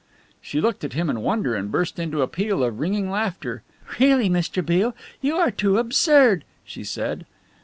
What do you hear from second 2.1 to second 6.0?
a peal of ringing laughter. "Really, Mr. Beale, you are too